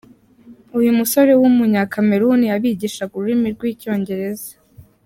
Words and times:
Uyu 0.77 0.91
musore 0.99 1.31
w’ 1.39 1.43
Umunya 1.49 1.81
cameroun 1.93 2.41
yabigishaga 2.51 3.13
ururimi 3.15 3.47
rw’ 3.55 3.63
Icyongereza. 3.71 4.51